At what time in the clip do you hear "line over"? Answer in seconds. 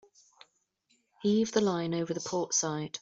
1.61-2.11